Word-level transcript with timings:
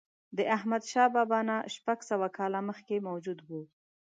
د 0.37 0.39
احمدشاه 0.55 1.09
بابا 1.15 1.39
نه 1.49 1.57
شپږ 1.75 1.99
سوه 2.09 2.27
کاله 2.37 2.59
مخکې 2.69 2.95
موجود 3.07 3.39
و. 3.49 3.49